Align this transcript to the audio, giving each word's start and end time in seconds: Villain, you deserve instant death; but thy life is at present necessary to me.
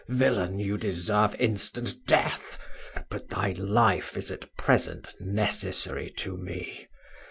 Villain, 0.09 0.57
you 0.57 0.79
deserve 0.79 1.35
instant 1.35 1.93
death; 2.07 2.57
but 3.11 3.29
thy 3.29 3.51
life 3.51 4.17
is 4.17 4.31
at 4.31 4.51
present 4.57 5.13
necessary 5.19 6.09
to 6.17 6.35
me. 6.37 6.87